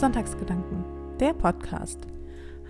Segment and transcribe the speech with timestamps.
[0.00, 2.06] Sonntagsgedanken, der Podcast.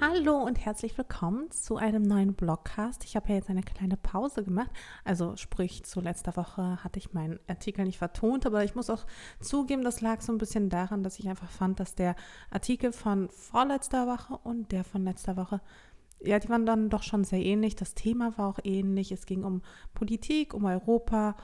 [0.00, 3.04] Hallo und herzlich willkommen zu einem neuen Blogcast.
[3.04, 4.72] Ich habe ja jetzt eine kleine Pause gemacht.
[5.04, 9.06] Also sprich, zu letzter Woche hatte ich meinen Artikel nicht vertont, aber ich muss auch
[9.38, 12.16] zugeben, das lag so ein bisschen daran, dass ich einfach fand, dass der
[12.50, 15.60] Artikel von vorletzter Woche und der von letzter Woche
[16.22, 17.76] ja, die waren dann doch schon sehr ähnlich.
[17.76, 19.12] Das Thema war auch ähnlich.
[19.12, 19.62] Es ging um
[19.94, 21.36] Politik, um Europa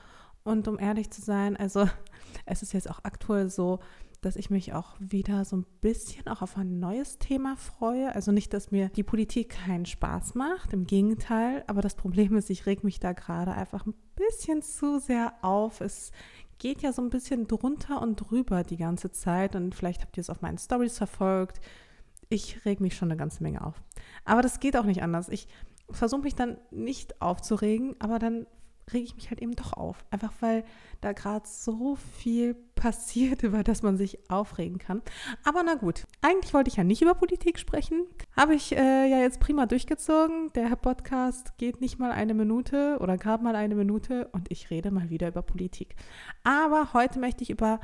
[0.43, 1.87] und um ehrlich zu sein, also
[2.45, 3.79] es ist jetzt auch aktuell so,
[4.21, 8.13] dass ich mich auch wieder so ein bisschen auch auf ein neues Thema freue.
[8.13, 11.63] Also nicht, dass mir die Politik keinen Spaß macht, im Gegenteil.
[11.67, 15.81] Aber das Problem ist, ich reg mich da gerade einfach ein bisschen zu sehr auf.
[15.81, 16.11] Es
[16.57, 19.55] geht ja so ein bisschen drunter und drüber die ganze Zeit.
[19.55, 21.59] Und vielleicht habt ihr es auf meinen Stories verfolgt.
[22.29, 23.81] Ich reg mich schon eine ganze Menge auf.
[24.25, 25.29] Aber das geht auch nicht anders.
[25.29, 25.47] Ich
[25.89, 28.47] versuche mich dann nicht aufzuregen, aber dann
[28.93, 30.05] rege ich mich halt eben doch auf.
[30.11, 30.63] Einfach weil
[31.01, 35.01] da gerade so viel passiert, über das man sich aufregen kann.
[35.43, 38.05] Aber na gut, eigentlich wollte ich ja nicht über Politik sprechen.
[38.35, 40.51] Habe ich äh, ja jetzt prima durchgezogen.
[40.53, 44.91] Der Podcast geht nicht mal eine Minute oder gerade mal eine Minute und ich rede
[44.91, 45.95] mal wieder über Politik.
[46.43, 47.79] Aber heute möchte ich über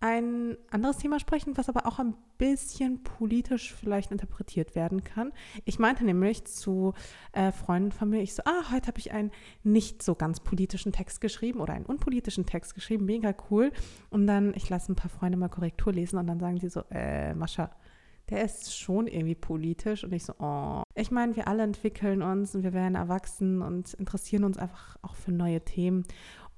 [0.00, 5.32] ein anderes Thema sprechen, was aber auch ein bisschen politisch vielleicht interpretiert werden kann.
[5.64, 6.94] Ich meinte nämlich zu
[7.32, 9.32] äh, Freunden von mir, ich so, ah, heute habe ich einen
[9.64, 13.72] nicht so ganz politischen Text geschrieben oder einen unpolitischen Text geschrieben, mega cool.
[14.08, 16.82] Und dann, ich lasse ein paar Freunde mal Korrektur lesen und dann sagen die so,
[16.90, 17.70] äh, Mascha,
[18.30, 20.82] der ist schon irgendwie politisch und ich so, oh.
[20.94, 25.14] Ich meine, wir alle entwickeln uns und wir werden erwachsen und interessieren uns einfach auch
[25.14, 26.04] für neue Themen.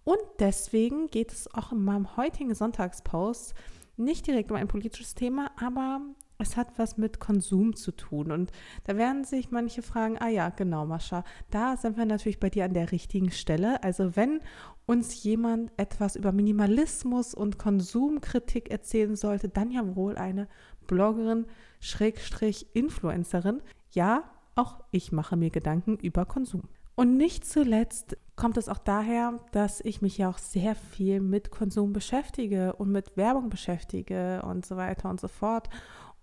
[0.05, 3.55] Und deswegen geht es auch in meinem heutigen Sonntagspost
[3.97, 6.01] nicht direkt um ein politisches Thema, aber
[6.39, 8.33] es hat was mit Konsum zu tun.
[8.33, 8.51] Und
[8.85, 12.65] da werden sich manche fragen, ah ja, genau, Mascha, da sind wir natürlich bei dir
[12.65, 13.83] an der richtigen Stelle.
[13.83, 14.41] Also wenn
[14.87, 20.49] uns jemand etwas über Minimalismus und Konsumkritik erzählen sollte, dann ja wohl eine
[20.87, 21.47] Bloggerin,
[21.79, 23.63] Schrägstrich Influencerin.
[23.93, 24.25] Ja,
[24.57, 26.63] auch ich mache mir Gedanken über Konsum.
[27.01, 31.51] Und nicht zuletzt kommt es auch daher, dass ich mich ja auch sehr viel mit
[31.51, 35.71] Konsum beschäftige und mit Werbung beschäftige und so weiter und so fort.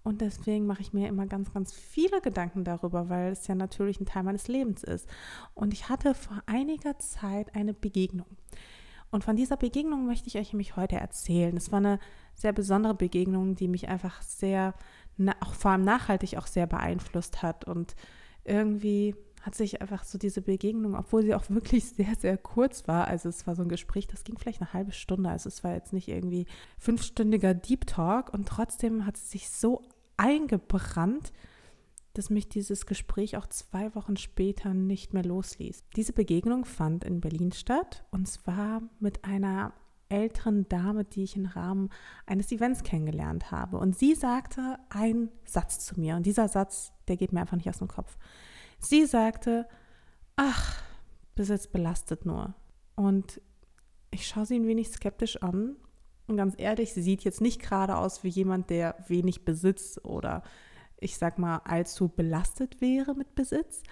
[0.03, 3.99] Und deswegen mache ich mir immer ganz, ganz viele Gedanken darüber, weil es ja natürlich
[3.99, 5.09] ein Teil meines Lebens ist.
[5.55, 8.27] Und ich hatte vor einiger Zeit eine Begegnung.
[9.09, 11.57] Und von dieser Begegnung möchte ich euch nämlich heute erzählen.
[11.57, 11.97] Es war eine
[12.35, 14.75] sehr besondere Begegnung, die mich einfach sehr,
[15.39, 17.95] auch vor allem nachhaltig auch sehr beeinflusst hat und
[18.43, 23.07] irgendwie hat sich einfach so diese Begegnung, obwohl sie auch wirklich sehr, sehr kurz war,
[23.07, 25.73] also es war so ein Gespräch, das ging vielleicht eine halbe Stunde, also es war
[25.73, 26.45] jetzt nicht irgendwie
[26.77, 29.83] fünfstündiger Deep Talk und trotzdem hat es sich so
[30.17, 31.31] eingebrannt,
[32.13, 35.83] dass mich dieses Gespräch auch zwei Wochen später nicht mehr losließ.
[35.95, 39.73] Diese Begegnung fand in Berlin statt und zwar mit einer
[40.09, 41.89] älteren Dame, die ich im Rahmen
[42.25, 43.77] eines Events kennengelernt habe.
[43.77, 47.69] Und sie sagte einen Satz zu mir und dieser Satz, der geht mir einfach nicht
[47.69, 48.17] aus dem Kopf.
[48.79, 49.67] Sie sagte,
[50.35, 50.81] ach,
[51.35, 52.53] Besitz belastet nur.
[52.95, 53.41] Und
[54.11, 55.75] ich schaue sie ein wenig skeptisch an.
[56.27, 60.43] Und ganz ehrlich, sie sieht jetzt nicht gerade aus wie jemand, der wenig Besitz oder
[60.99, 63.83] ich sag mal allzu belastet wäre mit Besitz.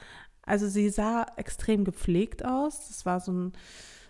[0.41, 2.87] Also sie sah extrem gepflegt aus.
[2.87, 3.53] Das war so, ein,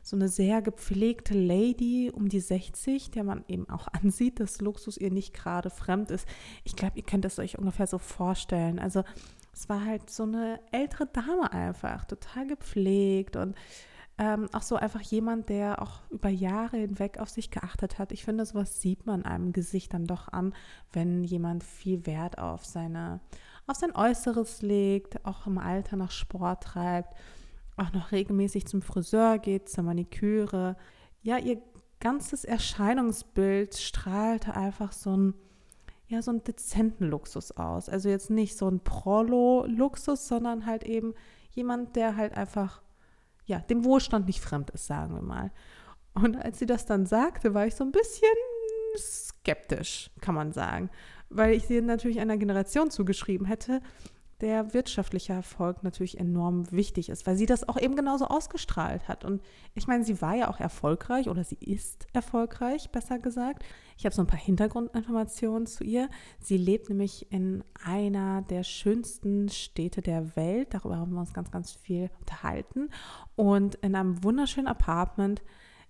[0.02, 4.98] so eine sehr gepflegte Lady um die 60, der man eben auch ansieht, dass Luxus
[4.98, 6.28] ihr nicht gerade fremd ist.
[6.64, 8.80] Ich glaube, ihr könnt es euch ungefähr so vorstellen.
[8.80, 9.04] Also
[9.56, 13.56] es war halt so eine ältere Dame einfach, total gepflegt und
[14.18, 18.12] ähm, auch so einfach jemand, der auch über Jahre hinweg auf sich geachtet hat.
[18.12, 20.54] Ich finde, sowas sieht man einem Gesicht dann doch an,
[20.92, 23.22] wenn jemand viel Wert auf seine,
[23.68, 27.14] auf sein Äußeres legt, auch im Alter noch Sport treibt,
[27.78, 30.78] auch noch regelmäßig zum Friseur geht, zur Maniküre.
[31.22, 31.62] Ja, ihr
[32.00, 35.34] ganzes Erscheinungsbild strahlte einfach so ein
[36.08, 37.90] ja so einen dezenten Luxus aus.
[37.90, 41.14] Also jetzt nicht so ein Prolo-Luxus, sondern halt eben
[41.52, 42.82] jemand, der halt einfach,
[43.46, 45.52] ja, dem Wohlstand nicht fremd ist, sagen wir mal.
[46.14, 48.30] Und als sie das dann sagte, war ich so ein bisschen
[48.98, 50.90] skeptisch, kann man sagen,
[51.30, 53.82] weil ich sie natürlich einer Generation zugeschrieben hätte,
[54.46, 59.26] der wirtschaftliche Erfolg natürlich enorm wichtig ist, weil sie das auch eben genauso ausgestrahlt hat.
[59.26, 59.42] Und
[59.74, 63.66] ich meine, sie war ja auch erfolgreich oder sie ist erfolgreich, besser gesagt.
[63.98, 66.10] Ich habe so ein paar Hintergrundinformationen zu ihr.
[66.40, 70.76] Sie lebt nämlich in einer der schönsten Städte der Welt.
[70.76, 72.92] Darüber haben wir uns ganz, ganz viel unterhalten.
[73.36, 75.42] Und in einem wunderschönen Apartment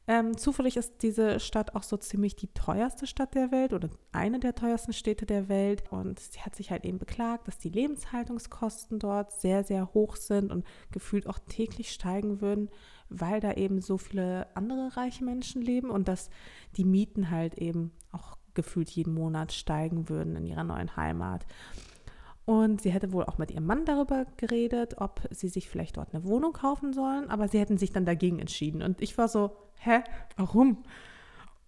[0.08, 4.40] ähm, zufällig ist diese Stadt auch so ziemlich die teuerste Stadt der Welt oder eine
[4.40, 5.84] der teuersten Städte der Welt.
[5.92, 10.52] Und sie hat sich halt eben beklagt, dass die Lebenshaltungskosten dort sehr, sehr hoch sind
[10.52, 12.70] und gefühlt auch täglich steigen würden,
[13.10, 16.30] weil da eben so viele andere reiche Menschen leben und dass
[16.78, 21.46] die Mieten halt eben auch gefühlt jeden Monat steigen würden in ihrer neuen Heimat.
[22.46, 26.14] Und sie hätte wohl auch mit ihrem Mann darüber geredet, ob sie sich vielleicht dort
[26.14, 28.84] eine Wohnung kaufen sollen, aber sie hätten sich dann dagegen entschieden.
[28.84, 30.04] Und ich war so, hä,
[30.38, 30.84] warum?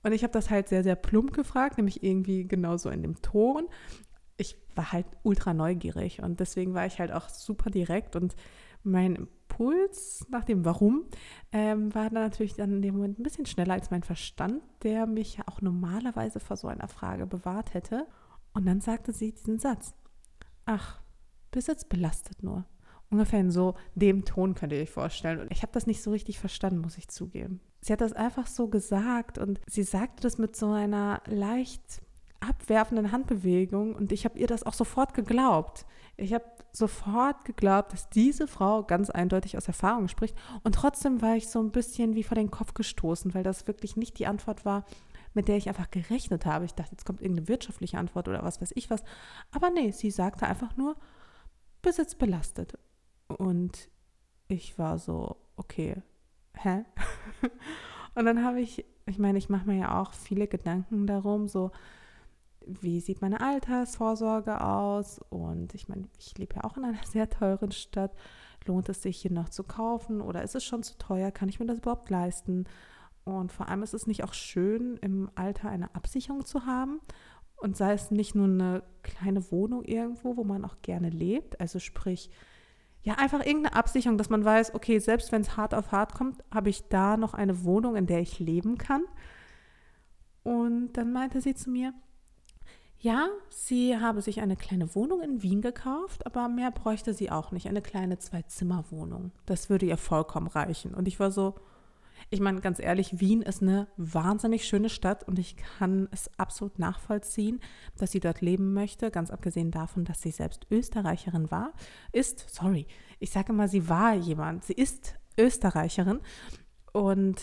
[0.03, 3.67] Und ich habe das halt sehr, sehr plump gefragt, nämlich irgendwie genauso in dem Ton.
[4.37, 8.35] Ich war halt ultra neugierig und deswegen war ich halt auch super direkt und
[8.83, 11.05] mein Impuls nach dem Warum
[11.51, 15.07] ähm, war dann natürlich dann in dem Moment ein bisschen schneller als mein Verstand, der
[15.07, 18.05] mich ja auch normalerweise vor so einer Frage bewahrt hätte.
[18.53, 19.95] Und dann sagte sie diesen Satz
[20.67, 20.99] ach,
[21.49, 22.65] Besitz belastet nur.
[23.09, 25.39] Ungefähr in so dem Ton könnt ihr euch vorstellen.
[25.39, 27.61] Und ich habe das nicht so richtig verstanden, muss ich zugeben.
[27.81, 32.01] Sie hat das einfach so gesagt und sie sagte das mit so einer leicht
[32.41, 35.85] abwerfenden Handbewegung und ich habe ihr das auch sofort geglaubt.
[36.17, 41.35] Ich habe sofort geglaubt, dass diese Frau ganz eindeutig aus Erfahrung spricht und trotzdem war
[41.35, 44.65] ich so ein bisschen wie vor den Kopf gestoßen, weil das wirklich nicht die Antwort
[44.65, 44.85] war,
[45.33, 46.65] mit der ich einfach gerechnet habe.
[46.65, 49.03] Ich dachte, jetzt kommt irgendeine wirtschaftliche Antwort oder was weiß ich was.
[49.51, 50.95] Aber nee, sie sagte einfach nur,
[51.81, 52.77] Besitz belastet.
[53.27, 53.89] Und
[54.47, 56.01] ich war so, okay,
[56.53, 56.85] hä?
[58.15, 61.71] Und dann habe ich, ich meine, ich mache mir ja auch viele Gedanken darum, so,
[62.65, 65.19] wie sieht meine Altersvorsorge aus?
[65.29, 68.11] Und ich meine, ich lebe ja auch in einer sehr teuren Stadt.
[68.65, 71.31] Lohnt es sich hier noch zu kaufen oder ist es schon zu teuer?
[71.31, 72.65] Kann ich mir das überhaupt leisten?
[73.27, 77.01] Und vor allem ist es nicht auch schön, im Alter eine Absicherung zu haben.
[77.57, 81.59] Und sei es nicht nur eine kleine Wohnung irgendwo, wo man auch gerne lebt.
[81.59, 82.29] Also sprich,
[83.03, 86.41] ja, einfach irgendeine Absicherung, dass man weiß, okay, selbst wenn es hart auf hart kommt,
[86.53, 89.03] habe ich da noch eine Wohnung, in der ich leben kann.
[90.43, 91.93] Und dann meinte sie zu mir,
[92.99, 97.51] ja, sie habe sich eine kleine Wohnung in Wien gekauft, aber mehr bräuchte sie auch
[97.51, 97.67] nicht.
[97.67, 99.31] Eine kleine Zwei-Zimmer-Wohnung.
[99.45, 100.93] Das würde ihr vollkommen reichen.
[100.93, 101.55] Und ich war so,
[102.29, 106.77] ich meine, ganz ehrlich, Wien ist eine wahnsinnig schöne Stadt und ich kann es absolut
[106.77, 107.61] nachvollziehen,
[107.97, 111.73] dass sie dort leben möchte, ganz abgesehen davon, dass sie selbst Österreicherin war,
[112.11, 112.85] ist, sorry,
[113.19, 116.19] ich sage immer, sie war jemand, sie ist Österreicherin
[116.91, 117.41] und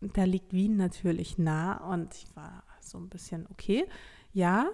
[0.00, 3.84] da liegt Wien natürlich nah und ich war so ein bisschen, okay,
[4.32, 4.70] ja,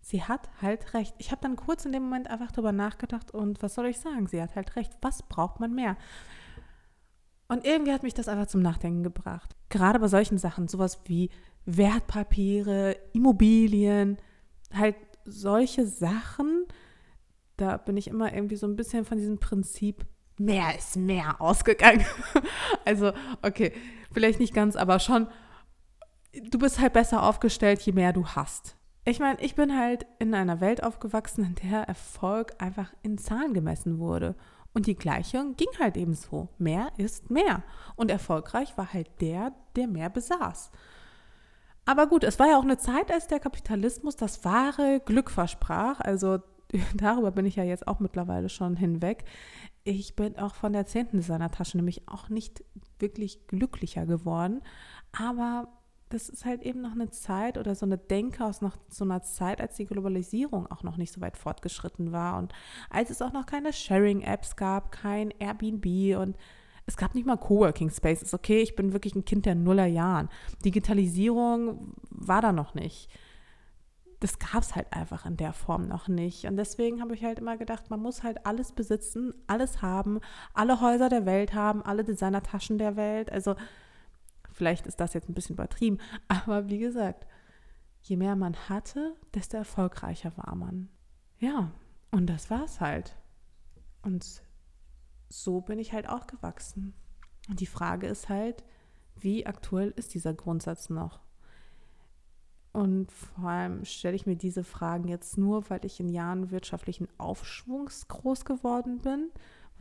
[0.00, 1.14] sie hat halt recht.
[1.18, 4.26] Ich habe dann kurz in dem Moment einfach darüber nachgedacht und was soll ich sagen?
[4.26, 4.92] Sie hat halt recht.
[5.00, 5.96] Was braucht man mehr?
[7.52, 9.54] Und irgendwie hat mich das einfach zum Nachdenken gebracht.
[9.68, 11.28] Gerade bei solchen Sachen, sowas wie
[11.66, 14.16] Wertpapiere, Immobilien,
[14.72, 14.96] halt
[15.26, 16.64] solche Sachen,
[17.58, 20.06] da bin ich immer irgendwie so ein bisschen von diesem Prinzip
[20.38, 22.06] mehr ist mehr ausgegangen.
[22.86, 23.12] also,
[23.42, 23.74] okay,
[24.12, 25.26] vielleicht nicht ganz, aber schon,
[26.50, 28.78] du bist halt besser aufgestellt, je mehr du hast.
[29.04, 33.52] Ich meine, ich bin halt in einer Welt aufgewachsen, in der Erfolg einfach in Zahlen
[33.52, 34.36] gemessen wurde.
[34.74, 36.48] Und die Gleichung ging halt eben so.
[36.58, 37.62] Mehr ist mehr.
[37.96, 40.70] Und erfolgreich war halt der, der mehr besaß.
[41.84, 46.00] Aber gut, es war ja auch eine Zeit, als der Kapitalismus das wahre Glück versprach.
[46.00, 46.38] Also
[46.94, 49.24] darüber bin ich ja jetzt auch mittlerweile schon hinweg.
[49.84, 52.64] Ich bin auch von der zehnten Designertasche nämlich auch nicht
[52.98, 54.62] wirklich glücklicher geworden.
[55.12, 55.68] Aber
[56.12, 59.22] das ist halt eben noch eine Zeit oder so eine Denke aus noch so einer
[59.22, 62.52] Zeit, als die Globalisierung auch noch nicht so weit fortgeschritten war und
[62.90, 66.36] als es auch noch keine Sharing-Apps gab, kein Airbnb und
[66.84, 68.34] es gab nicht mal Coworking Spaces.
[68.34, 70.28] Okay, ich bin wirklich ein Kind der Nullerjahren.
[70.64, 73.08] Digitalisierung war da noch nicht.
[74.18, 76.44] Das gab es halt einfach in der Form noch nicht.
[76.44, 80.20] Und deswegen habe ich halt immer gedacht, man muss halt alles besitzen, alles haben,
[80.54, 83.30] alle Häuser der Welt haben, alle Designertaschen der Welt.
[83.30, 83.54] Also
[84.52, 87.26] Vielleicht ist das jetzt ein bisschen übertrieben, aber wie gesagt,
[88.02, 90.88] je mehr man hatte, desto erfolgreicher war man.
[91.38, 91.72] Ja,
[92.10, 93.16] und das war's halt.
[94.02, 94.42] Und
[95.28, 96.94] so bin ich halt auch gewachsen.
[97.48, 98.64] Und die Frage ist halt,
[99.16, 101.20] wie aktuell ist dieser Grundsatz noch?
[102.72, 107.06] Und vor allem stelle ich mir diese Fragen jetzt nur, weil ich in Jahren wirtschaftlichen
[107.18, 109.30] Aufschwungs groß geworden bin,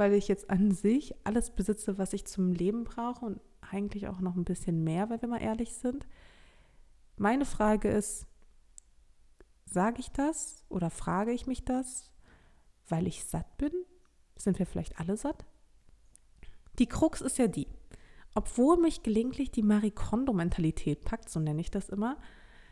[0.02, 4.20] weil ich jetzt an sich alles besitze, was ich zum Leben brauche und eigentlich auch
[4.20, 6.08] noch ein bisschen mehr, wenn wir mal ehrlich sind.
[7.18, 8.26] Meine Frage ist,
[9.64, 12.12] sage ich das oder frage ich mich das,
[12.90, 13.72] weil ich satt bin?
[14.36, 15.46] Sind wir vielleicht alle satt?
[16.80, 17.68] Die Krux ist ja die,
[18.34, 22.18] obwohl mich gelegentlich die Marie Kondo-Mentalität packt, so nenne ich das immer,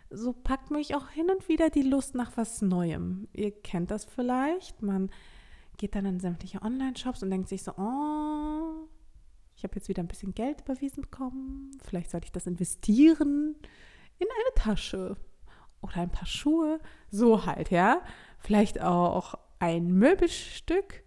[0.09, 3.27] so packt mich auch hin und wieder die Lust nach was Neuem.
[3.33, 5.11] Ihr kennt das vielleicht, man
[5.79, 8.87] geht dann in sämtliche Online-Shops und denkt sich so, oh,
[9.55, 11.71] ich habe jetzt wieder ein bisschen Geld überwiesen bekommen.
[11.83, 13.55] Vielleicht sollte ich das investieren
[14.19, 15.17] in eine Tasche
[15.81, 16.79] oder ein paar Schuhe.
[17.09, 18.01] So halt, ja.
[18.37, 21.03] Vielleicht auch ein Möbelstück.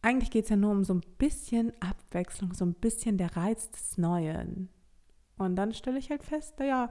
[0.00, 3.70] Eigentlich geht es ja nur um so ein bisschen Abwechslung, so ein bisschen der Reiz
[3.70, 4.68] des Neuen.
[5.38, 6.88] Und dann stelle ich halt fest, naja,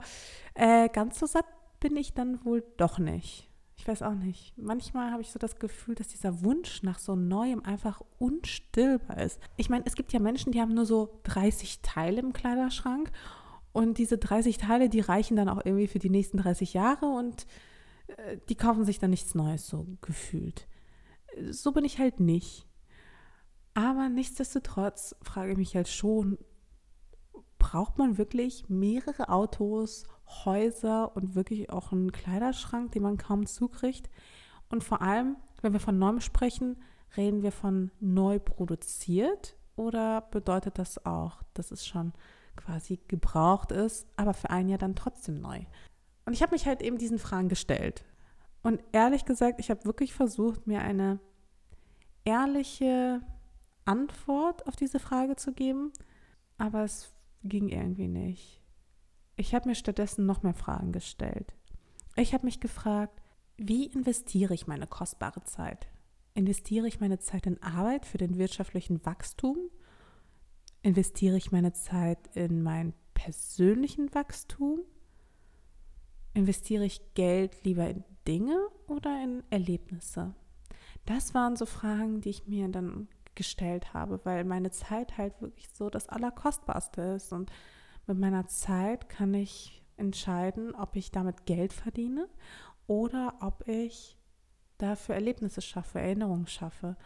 [0.54, 1.46] äh, ganz so satt
[1.80, 3.51] bin ich dann wohl doch nicht.
[3.82, 4.56] Ich weiß auch nicht.
[4.56, 9.40] Manchmal habe ich so das Gefühl, dass dieser Wunsch nach so Neuem einfach unstillbar ist.
[9.56, 13.10] Ich meine, es gibt ja Menschen, die haben nur so 30 Teile im Kleiderschrank
[13.72, 17.44] und diese 30 Teile, die reichen dann auch irgendwie für die nächsten 30 Jahre und
[18.06, 20.68] äh, die kaufen sich dann nichts Neues so gefühlt.
[21.50, 22.68] So bin ich halt nicht.
[23.74, 26.38] Aber nichtsdestotrotz frage ich mich halt schon,
[27.72, 30.04] braucht man wirklich mehrere Autos,
[30.44, 34.10] Häuser und wirklich auch einen Kleiderschrank, den man kaum zukriegt?
[34.68, 36.76] Und vor allem, wenn wir von neuem sprechen,
[37.16, 42.12] reden wir von neu produziert oder bedeutet das auch, dass es schon
[42.56, 45.64] quasi gebraucht ist, aber für ein Jahr dann trotzdem neu?
[46.26, 48.04] Und ich habe mich halt eben diesen Fragen gestellt.
[48.62, 51.20] Und ehrlich gesagt, ich habe wirklich versucht, mir eine
[52.26, 53.22] ehrliche
[53.86, 55.90] Antwort auf diese Frage zu geben,
[56.58, 57.14] aber es
[57.44, 58.60] ging irgendwie nicht.
[59.36, 61.54] Ich habe mir stattdessen noch mehr Fragen gestellt.
[62.16, 63.22] Ich habe mich gefragt,
[63.56, 65.88] wie investiere ich meine kostbare Zeit?
[66.34, 69.56] Investiere ich meine Zeit in Arbeit für den wirtschaftlichen Wachstum?
[70.82, 74.80] Investiere ich meine Zeit in meinen persönlichen Wachstum?
[76.34, 80.34] Investiere ich Geld lieber in Dinge oder in Erlebnisse?
[81.04, 85.68] Das waren so Fragen, die ich mir dann gestellt habe, weil meine Zeit halt wirklich
[85.70, 87.32] so das Allerkostbarste ist.
[87.32, 87.50] Und
[88.06, 92.28] mit meiner Zeit kann ich entscheiden, ob ich damit Geld verdiene
[92.86, 94.18] oder ob ich
[94.78, 96.96] dafür Erlebnisse schaffe, Erinnerungen schaffe.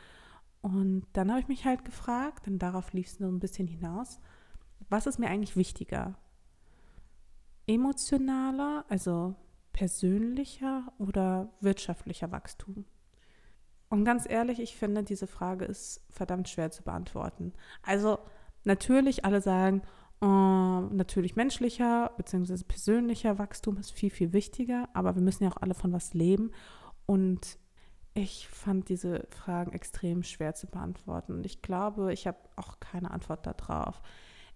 [0.63, 4.19] Und dann habe ich mich halt gefragt, denn darauf lief es nur ein bisschen hinaus,
[4.89, 6.19] was ist mir eigentlich wichtiger?
[7.67, 9.35] Emotionaler, also
[9.73, 12.85] persönlicher oder wirtschaftlicher Wachstum?
[13.89, 17.53] Und ganz ehrlich, ich finde, diese Frage ist verdammt schwer zu beantworten.
[17.83, 18.19] Also
[18.65, 19.83] natürlich, alle sagen,
[20.21, 22.65] äh, natürlich menschlicher bzw.
[22.67, 26.51] persönlicher Wachstum ist viel, viel wichtiger, aber wir müssen ja auch alle von was leben.
[27.07, 27.59] Und
[28.15, 31.33] ich fand diese Fragen extrem schwer zu beantworten.
[31.35, 34.01] Und ich glaube, ich habe auch keine Antwort darauf.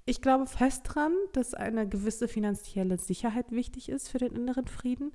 [0.07, 5.13] Ich glaube fest dran, dass eine gewisse finanzielle Sicherheit wichtig ist für den inneren Frieden.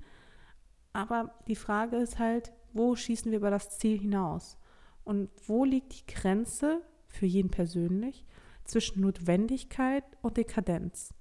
[0.93, 4.57] Aber die Frage ist halt, wo schießen wir über das Ziel hinaus?
[5.05, 8.25] Und wo liegt die Grenze für jeden persönlich
[8.65, 11.13] zwischen Notwendigkeit und Dekadenz?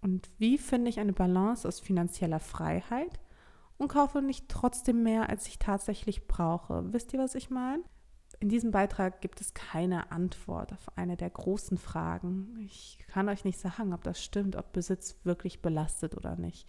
[0.00, 3.20] Und wie finde ich eine Balance aus finanzieller Freiheit
[3.78, 6.92] und kaufe nicht trotzdem mehr, als ich tatsächlich brauche?
[6.92, 7.84] Wisst ihr, was ich meine?
[8.40, 12.58] In diesem Beitrag gibt es keine Antwort auf eine der großen Fragen.
[12.66, 16.68] Ich kann euch nicht sagen, ob das stimmt, ob Besitz wirklich belastet oder nicht.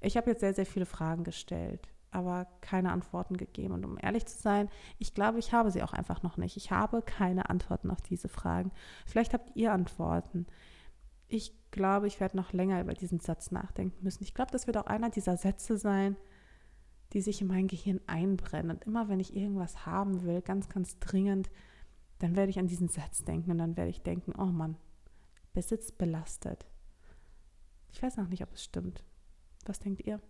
[0.00, 3.74] Ich habe jetzt sehr, sehr viele Fragen gestellt aber keine Antworten gegeben.
[3.74, 4.68] Und um ehrlich zu sein,
[4.98, 6.56] ich glaube, ich habe sie auch einfach noch nicht.
[6.56, 8.72] Ich habe keine Antworten auf diese Fragen.
[9.06, 10.46] Vielleicht habt ihr Antworten.
[11.28, 14.22] Ich glaube, ich werde noch länger über diesen Satz nachdenken müssen.
[14.22, 16.16] Ich glaube, das wird auch einer dieser Sätze sein,
[17.12, 18.70] die sich in mein Gehirn einbrennen.
[18.70, 21.50] Und immer wenn ich irgendwas haben will, ganz, ganz dringend,
[22.18, 24.76] dann werde ich an diesen Satz denken und dann werde ich denken, oh Mann,
[25.52, 26.66] Besitz belastet.
[27.92, 29.04] Ich weiß noch nicht, ob es stimmt.
[29.66, 30.20] Was denkt ihr?